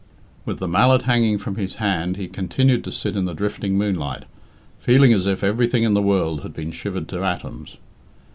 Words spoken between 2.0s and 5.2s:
he continued to sit in the drifting moonlight, feeling